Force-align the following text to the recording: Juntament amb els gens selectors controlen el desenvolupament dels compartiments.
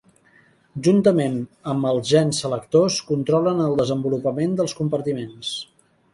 Juntament 0.85 1.35
amb 1.73 1.87
els 1.89 2.09
gens 2.13 2.39
selectors 2.45 2.97
controlen 3.11 3.63
el 3.67 3.79
desenvolupament 3.83 4.59
dels 4.63 4.77
compartiments. 4.81 5.55